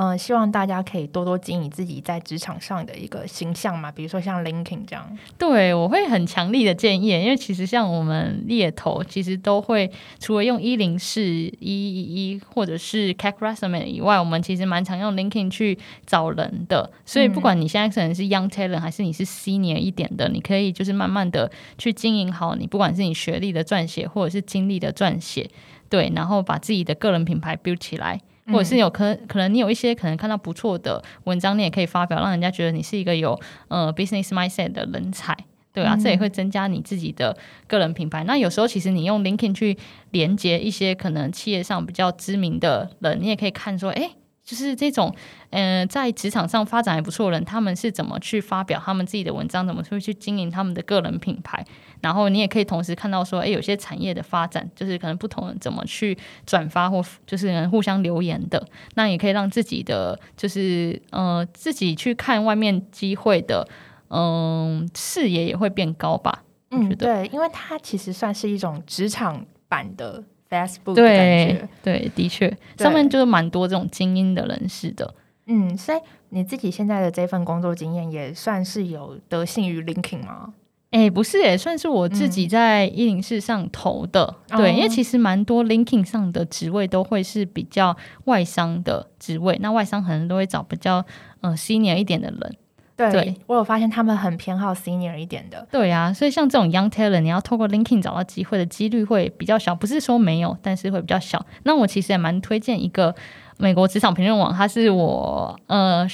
[0.00, 5.18] 嗯，希望大家可以多多经营自己在职场上的一个形象嘛，比如说像 LinkedIn 这样。
[5.36, 16.88] 对，我会很强力的建议，因为其实像我们猎头，其实都会除了用一零四一一一或者是 c a c Resume 以外，我们其实蛮常用 LinkedIn 去找人的。
[17.04, 25.50] 所以不管你现在可能是 Young Talent 还是你是 Senior 一点的，你可以就是慢慢的去经营好你，不管是你学历的撰写或者是经历的撰写，
[25.90, 28.20] 对，然后把自己的个人品牌 build 起来。
[28.52, 35.36] 或者是有可可能你有一些可能看到不错的文章，你也可以发表，让人家觉得你是一个有呃 business mindset 的人才，
[35.72, 38.24] 对啊，这也会增加你自己的个人品牌。
[38.24, 39.78] 那有时候其实你用 LinkedIn 去
[40.10, 44.10] 连接一些可能企业上比较知名的人，你也可以看说，哎。
[44.48, 45.14] 就是这种，
[45.50, 51.62] 嗯，在职场上发展还不错的人，他们是怎么去发表他们自己的文章，怎么去去经营他们的个人品牌？
[52.00, 63.68] 然后你也可以同时看到说，诶，有些产业的发展，就是可能不同人怎么去转发或就是互相留言的，那也可以让自己的就是呃自己去看外面机会的，
[64.08, 66.42] 嗯，视野也会变高吧？
[66.70, 70.24] 嗯，对，因为它其实算是一种职场版的。
[70.48, 75.14] Facebook 对对，的确，上面就是蛮多这种精英的人士的。
[75.46, 75.98] 嗯，所以
[76.30, 80.54] 你自己现在的这份工作经验也算是有得信于 LinkedIn 吗？
[80.90, 84.36] 哎，不是，也算是我自己在一零四上投的。
[84.48, 91.04] 对，因为其实蛮多 LinkedIn 上的职位都会是比较外商的职位，那外商可能都会找比较
[91.42, 92.56] 呃 senior 一点的人。
[92.98, 95.64] 对，我有发现他们很偏好 senior 一点的。
[95.70, 101.46] 对呀，所以像这种 young talent，你要透过 LinkedIn 找到机会的几率会比较小，不是说没有，但是会比较小。
[101.62, 103.14] 那我其实也蛮推荐一个
[103.56, 106.04] 美国职场评论网，它是我呃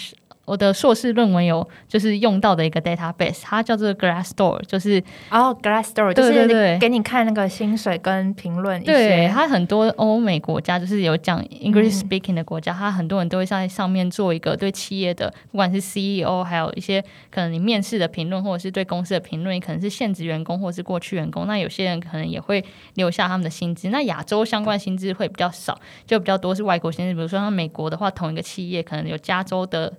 [0.44, 8.82] 我的硕士论文有就是用到的一个 database，它叫做 Glassdoor，就是哦 Glassdoor，就是给你看那个薪水跟评论。
[8.84, 21.46] 对，它很多欧美国家就是有讲 English speaking 的国家，它很多人都会在上面做一个对企业的，不管是 CEO，还有一些可能你面试的评论，或者是对公司的评论，可能是现职员工或者是过去员工。
[21.46, 23.88] 那有些人可能也会留下他们的薪资。
[23.88, 27.14] 那亚洲相关薪资会比较少，就比较多是外国薪资。
[27.14, 29.92] 比如说像美国的话，同一个企业可能有加州的。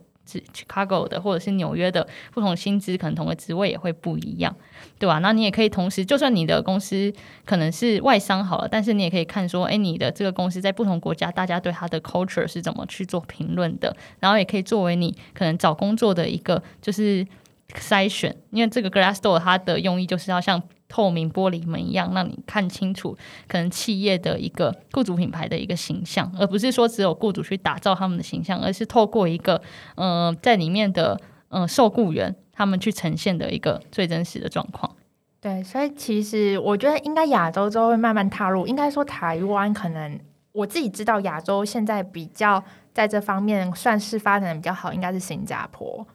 [0.53, 4.55] Chicago 的或者是纽约的不同薪资，可能同个职位也会不一样，
[4.97, 5.19] 对吧？
[5.19, 7.13] 那你也可以同时，就算你的公司
[7.45, 17.25] 可能是外商好了，但是你也可以看说，哎，你的这个公司在不同国家，大家对它的 culture 是怎么去做评论的，然后也可以作为你可能找工作的一个就是
[17.73, 20.61] 筛选，因为这个 Glassdoor 它的用意就是要像。
[20.87, 23.17] 透明玻璃门一样，让你看清楚
[23.47, 29.61] 可能企业的一个雇主品牌的一个形象，而不是说只有雇主去打造他们的形象，而是透过一个
[29.95, 31.19] 呃在里面的
[31.49, 34.95] 呃受雇员他们去呈现的一个最真实的状况。
[35.41, 40.19] 对，所以其实我觉得应该亚洲都会慢慢踏入，应该说台湾可能
[40.51, 42.63] 我自己知道亚洲现在比较
[42.93, 46.07] 在这方面算是发展的比较好，应该是新加坡。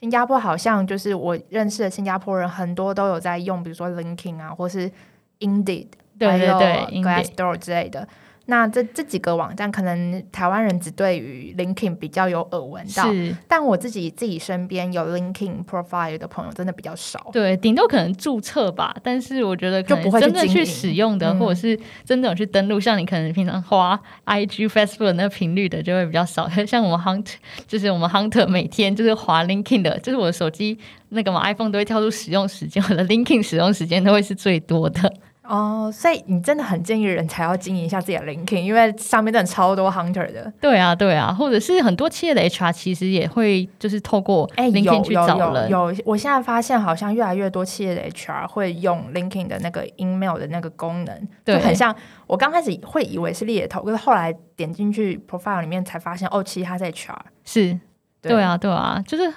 [0.00, 4.90] 新加坡好像就是我认识的新加坡人很多都有在用，比如说 LinkedIn 啊，或是
[5.40, 5.88] Indeed，
[6.18, 8.06] 对对对，Glassdoor 之类的。
[8.50, 13.06] 那这这几个网站，可能台湾人只对于 LinkedIn 比较有耳闻到，
[13.46, 17.28] 但我自己自己身边有 LinkedIn profile 的朋友真的比较少。
[17.30, 26.48] 对，顶多可能注册吧，但是我觉得可能真的去使用的，或者是真的有去登录，像你可能平常花 IG、Facebook 那频率的就会比较少。
[26.66, 27.34] 像我们 Hunter，
[27.66, 30.78] 就是我们 Hunter 每天就是滑 LinkedIn 的，就是我的手机
[31.10, 35.12] 那个嘛 iPhone 都会跳出使用时间，我的 LinkedIn 使用时间都会是最多的。
[35.48, 40.52] 哦，所以你真的很建议人才要经营一下自己的 LinkedIn，因为上面真的超多 hunter 的。
[40.60, 45.70] 对啊，对啊，或者是很多企业的 HR 其实也会就是透过 LinkedIn 去找人。
[45.70, 51.94] 有，我现在发现好像越来越多企业的 HR 会用 LinkedIn 的那个 email 的那个功能，就很像
[52.26, 57.16] 我刚开始会以为是猎头，可是后来点进去 profile 里面才发现，哦，其实他在 HR。
[57.44, 57.80] 是，
[58.20, 59.32] 对啊，对啊，就是。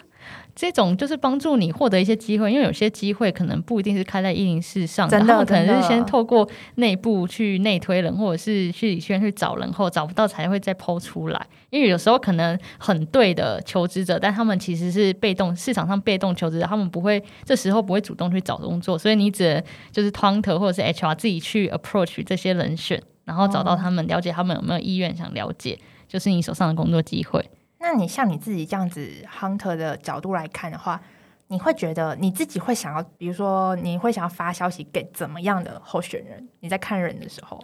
[0.61, 11.47] 这种就是帮助你获得一些机会，因为有些机会可能不一定是开在一零四上，然后可能是先透过内部去内推人，或者是去先去找人后找不到才会再抛出来。
[11.71, 27.43] 因为有时候可能很对的求职者，但他们其实是被动市场上被动求职者，他们不会这时候不会主动去找工作，所以你只能就是 hunter 或者是 HR 自己去 approach 这些人选，然后找到他们，了解他们有没有意愿想了解，就是你手上的工作机会。
[27.81, 29.09] 那你像你自己这样子
[29.39, 31.01] hunter 的角度来看的话，
[31.47, 36.47] 你会觉得你自己会想要，比如说你会想要发消息给怎么样的候选人？
[36.59, 37.59] 你在看人的时候，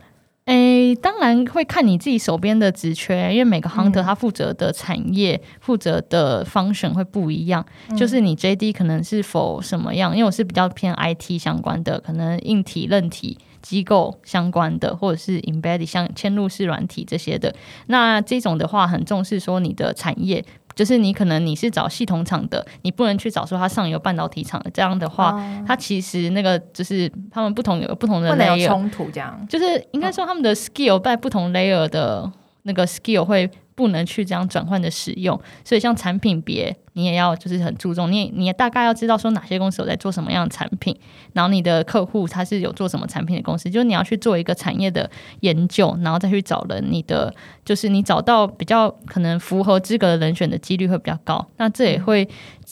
[0.45, 7.65] 诶，当然会看你自己手边的职缺，因为每个 hunter 他负责的产业、负责的 function 会不一样。
[7.95, 10.15] 就是你 JD 可能是否什么样？
[10.15, 13.37] 因为我是比较偏 IT 相关的，可能硬体、韧体。
[13.61, 17.53] 机构相关的，或者是 embedded 像嵌入式软体这些的，
[17.87, 20.43] 那这种的话很重视说你的产业，
[20.75, 25.33] 就是你可能你是找系统厂的，你不能去找说它上游半导体厂的，这样的话，
[25.65, 29.45] 它其实那个就是他们不同有不同的 layer 冲突，这样。
[29.49, 32.31] 就是应该说他们的 skill 在不同 layer 的
[32.63, 33.49] 那个 skill 会。
[33.77, 40.97] 不能去这样转换的使用，所以像产品别，你也要就是很注重，你也你也大概要知道说哪些公司有在做什么样的产品，
[41.33, 45.07] 然后你的客户他是有做什么产品的公司，就是你要去做一个产业的
[45.41, 47.31] 研究，然后再去找人，你的
[47.63, 52.27] 就是你找到比较可能符合资格的人选的几率会比较高，那这也会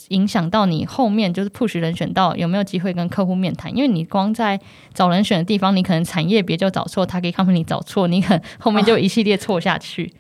[0.08, 4.60] 影响到你后面就是 push 人选到有没有机会跟客户面谈，因为你光在
[4.96, 10.12] 找人选的地方，你可能产业别就找错，他给 company 找错，你可后面就一系列错下去。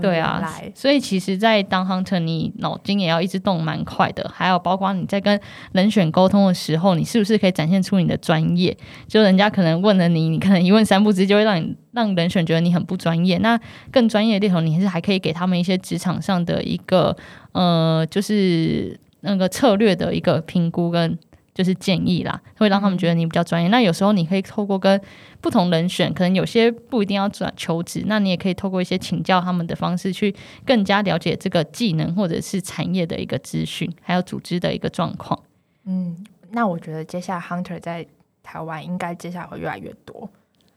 [0.00, 0.42] 对啊，
[0.74, 4.30] 所以其实，在当 hunter，你脑筋也要一直动蛮快的。
[4.34, 5.38] 还有，包括你在跟
[5.72, 8.76] 人选沟通的时候，你是不是可以展现出你的专业？
[9.06, 13.38] 就人家可能问了你，你可能一问三不知，就会让你让人选觉得你很不专业。
[13.38, 13.58] 那
[13.90, 17.16] 更专业的猎头，你是还可以给他们一些职场上的一个
[17.52, 21.18] 呃，就是那个策略的一个评估跟。
[21.60, 23.68] 就是建议啦，会让他们觉得你比较专业。
[23.68, 24.98] 那有时候你可以透过跟
[25.42, 30.34] 不同人选，可能有些不一定要转求职，那你也可以透过一些请教他们的方式，去
[30.64, 35.38] 更加了解这个技能或者是产业的一个资讯，还有组织的一个状况。
[35.84, 36.16] 嗯，
[36.52, 38.06] 那我觉得接下来 hunter 在
[38.42, 40.30] 台湾应该接下来会越来越多。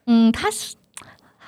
[0.07, 0.75] 嗯，他是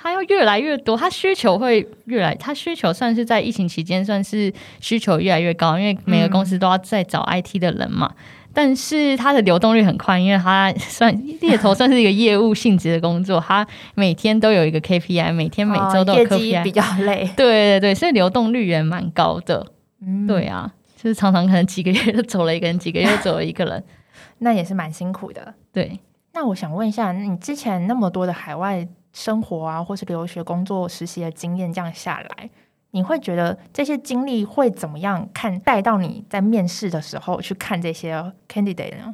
[0.01, 8.13] 他要越来越多，他需求会越来，他需求算是在疫情期间算是需求越来越高，因为每个公司都要在找 IT 的人嘛。
[8.55, 17.29] 但是它的流动率很快，因为它算猎头算是一个业务性质的工作，它每天都有一个 KPI，每天每周都有 KPI，比较累。
[17.35, 19.67] 对对对，所以流动率也蛮高的。
[20.01, 23.83] 嗯，对啊，就是常常可能几个月就走了一个人，几个月就走了一个人。
[24.39, 25.53] 那也是蛮辛苦的。
[25.73, 25.99] 对，
[26.33, 32.49] 那我想问一下，你之前那么多的海外生活啊，或是留学、工作、实习的经验，这样下来，
[32.95, 39.13] 你会觉得这些经历会怎么样看带到你在面试的时候去看这些 candidate 呢？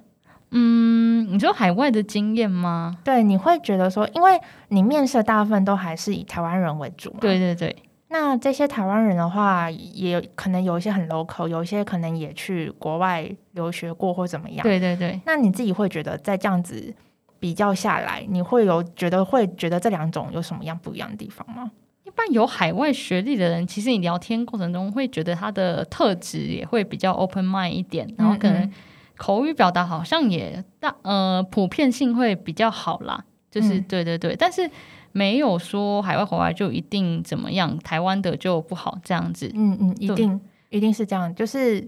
[0.51, 2.95] 嗯，你说海外的经验吗？
[3.03, 7.75] 对，你会觉得说，因为你面试的大部分都还是以台湾人为主嘛，对对对，
[8.09, 14.61] 那这些台湾人的话，也可能有一些很 local，有一些可能也去国外留学过或怎么样。
[14.61, 15.19] 对对对。
[15.25, 16.93] 那你自己会觉得在这样子
[17.39, 21.71] 比较下来，你会有觉得会觉得这两种有什么样不一样的地方吗？
[22.11, 28.69] 一般有海外学历的人，其实你聊天过程中会觉得他的特质也会比较 open mind 一点，然后可能
[29.15, 33.23] 口语表达好像也大呃普遍性会比较好啦。
[33.49, 33.85] 就是嗯。
[33.87, 34.69] 对对对，但是
[35.13, 39.49] 没有说海外回来就一定怎么样，台湾的就不好这样子。
[39.55, 40.39] 嗯嗯，一定
[40.69, 41.87] 一定是这样，就是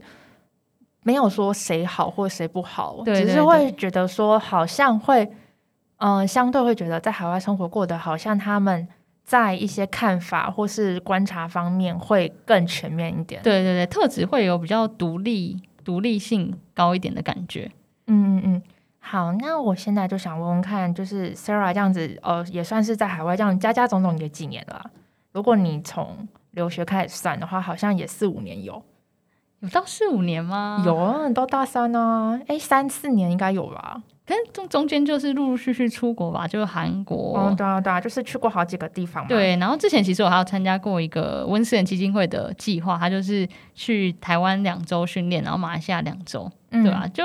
[1.03, 5.30] 没有说谁好或谁不好，对对只是会觉得说好像会，
[5.97, 8.88] 嗯、相对会觉得在海外生活过得好像他们
[9.24, 13.41] 在一些看法或是观察方面会更全面一点。
[13.41, 17.71] 对对对，特质会有比较独立、独立性高一点的感觉。
[18.07, 18.61] 嗯嗯嗯，
[18.99, 24.86] 好，那我现在就想问问看，就是 Sarah 这样子，呃，也算是在海外这样加加总总也几年了啊。
[25.32, 28.84] 如果你从留学开始算的话，好像也四五年有，
[29.61, 30.84] 有到四五年吗？
[30.86, 34.03] 有啊，你都大三呢、啊，哎，三四年应该有吧？
[34.26, 37.38] 可是中中间就是陆陆续续出国吧，就是韩国。
[37.38, 47.24] 哦，对啊，对啊，就是去过好几个地方嘛。，对，然后之前其实我还有参加过一个温斯人基金会的计划，他就是去台湾两周训练，然后马来西亚两周，嗯对吧、就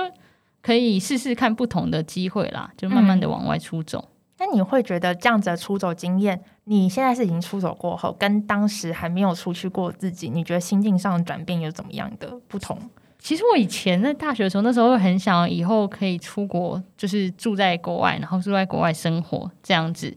[0.61, 4.09] 可以试试看不同的机会啦，就慢慢的往外出走。
[4.41, 12.77] 那你会觉得这样子的出走经验，你现在是已经出走过后，跟当时还没有出去过自己，你觉得心境上的转变有怎么样的不同？
[13.19, 20.15] 其实我以前在大学的时候，那时候会很想以后可以出国，就是住在国外，然后住在国外生活这样子。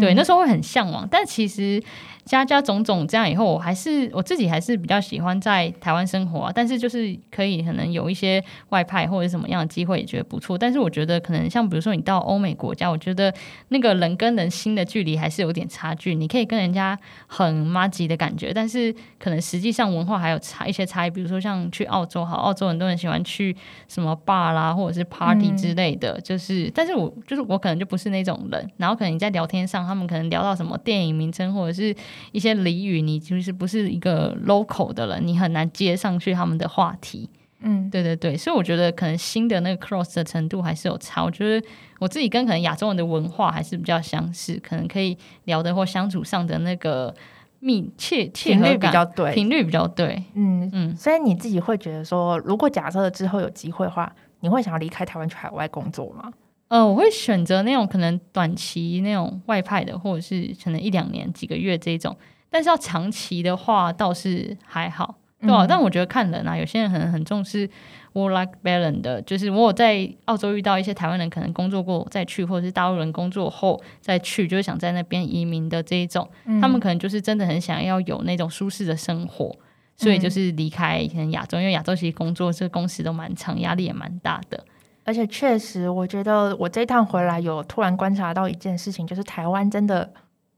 [0.00, 1.82] 对，那时候会很向往，但其实
[2.24, 6.52] 加加种种这样以后，我还是我自己还是比较喜欢在台湾生活啊。
[6.54, 10.56] 但是就是可以可能有一些外派或者什么样的机会，也觉得不错。
[10.56, 13.32] 但是我觉得可能像比如说你到欧美国家，我觉得
[13.68, 16.14] 那个人跟人心的距离还是有点差距。
[16.14, 21.10] 你可以跟人家很妈吉的感觉，但是可能实际上文化还有差一些差异。
[21.10, 23.54] 比如说像去澳洲，好，澳洲很多人喜欢去
[23.88, 28.70] 什么 bar 啦，或者是 party 嗯之类的，就是，但是我就是我可能就不是那种人。
[28.76, 31.94] 然后可能你在聊天上，他们可能聊到什么电影名称或者是
[32.32, 37.28] 一些俚语，你就是不是一个 local 的人，你很难接上去他们的话题。
[37.64, 41.22] 嗯，对对对，所以我觉得可能新的那个 cross 的程度还是有差。
[41.22, 41.64] 我觉得
[42.00, 47.14] 我自己跟可能亚洲人的文化还是比较相似，可能可以聊的或相处上的那个
[47.60, 50.24] 密切切频率比较对，频率比较对。
[50.34, 56.32] 嗯嗯，所以你自己会觉得说，如果假设之后有机会的话，你会想要离开台湾去海外工作吗？
[56.72, 62.16] 呃，我会选择那种可能短期那种外派的，或者是可能一两年、几个月这种。
[62.48, 67.68] 但是要长期的话，倒是还好，对吧、嗯但我觉得看人啊，有些人可能很重视
[68.14, 79.54] work-life balance 的，就是我有在澳洲遇到一些台湾人，可能工作过再去，或者是大陆人工作后再去，就是想在那边移民的这一种，嗯他们可能就是真的很想要有那种舒适的生活。
[79.94, 84.64] 所以就是离开可能亚洲，因为亚洲其实工作这个工时都蛮长，压力也蛮大的。
[85.04, 90.10] 而且确实，我觉得我这一趟回来有突然观察到一件事情，就是台湾真的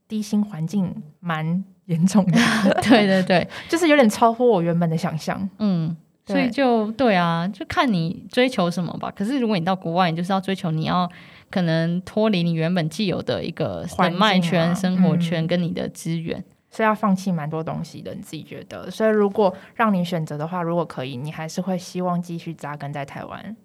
[0.07, 2.39] 低薪环境蛮严重的，
[2.83, 5.49] 对对对， 就是有点超乎我原本的想象。
[5.59, 9.11] 嗯，所以就对啊，就看你追求什么吧。
[9.15, 11.09] 可是如果你到国外，你就是要追求你要
[11.49, 16.43] 可能脱离你原本既有的一个环人脉圈、生活圈嗯跟你的资源。
[16.71, 18.91] 是要放弃蛮多东西的，你自己觉得？
[18.91, 23.55] 所以如果让你选择的话，如果可以，你还是会希望继续扎根在台湾。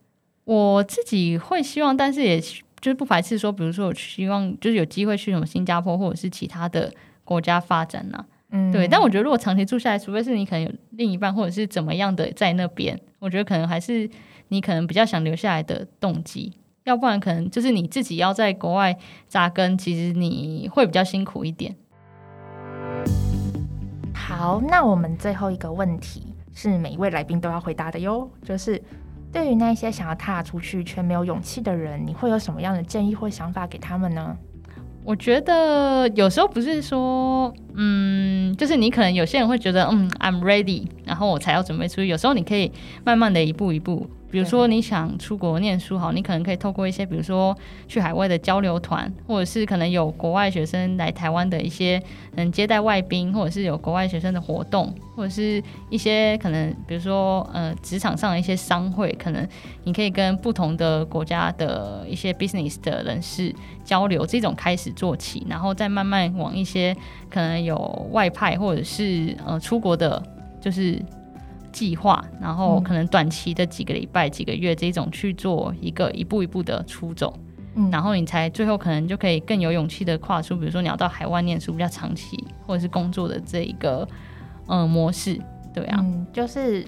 [0.53, 6.93] 我自己会希望，但是也就是不排斥说，比如说我希望就是有机会去什么新加坡或者是其他的
[7.25, 14.11] 国家发展呐、嗯，对，但我觉得如果长期住下来，除非是你可能有另一半或者是怎么样的在那边，我觉得可能还是
[14.49, 16.53] 你可能比较想留下来的动机。
[16.83, 18.99] 要不然可能就是你自己要在国外
[19.29, 21.77] 扎根，其实你会比较辛苦一点。
[24.13, 28.83] 好，那我们最后一个问题是每一位来宾都要回答的哟，就是
[29.33, 34.37] 对于那些想要踏出去却没有勇气的人，你会有什么样的建议或想法给他们呢？
[35.03, 42.07] 我觉得有时候不是说，嗯，就是你可能有些人会觉得，嗯，I'm ready，然后我才要准备出去。
[42.07, 42.71] 有时候你可以
[43.03, 47.57] 慢慢的一步一步比如说你想出国念书，好，你可能可以透过一些，比如说
[47.89, 52.01] 去海外的交流团，或者是可能有国外学生来台湾的一些，
[52.37, 59.47] 嗯，接待外宾，或者是有国外学生的活动，或者是一些可能，比如说，呃，职场上的一些商会，可能
[59.83, 63.53] 你可以跟不同的国家的一些 business 的人士
[63.85, 66.97] 交流，这种开始做起，然后再慢慢往一些
[67.29, 67.77] 可能有
[68.13, 70.23] 外派或者是呃出国的，
[70.61, 71.03] 就是。
[71.73, 77.33] 计划，然后可能短期的几个礼拜、几个月这种去做一个一步一步的出走，
[77.75, 84.07] 嗯，然后你才最后可能就可以更有勇气的跨出，比如说你要到海外念书比较长期或者是工作的这一个
[84.67, 85.41] 嗯模式，
[85.73, 86.85] 对啊，就是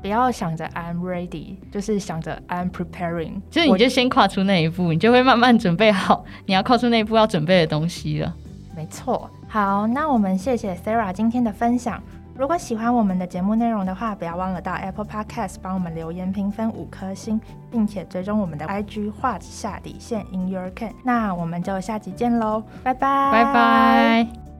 [0.00, 8.34] 不要想着 I'm ready，就是想着 I'm preparing，就是你就先跨出那一步，你就会慢慢准备好你要跨出那一步要准备的东西了。
[8.74, 12.02] 没错，好，那我们谢谢 Sarah 今天的分享。
[12.34, 20.92] 如果喜欢我们的节目内容的话，不要忘了到 Apple Podcast 帮我们留言评分五颗星，并且追踪我们的 IG 画下底线 In Your Can。
[21.04, 24.51] 那我们就下集见喽，拜拜，拜拜。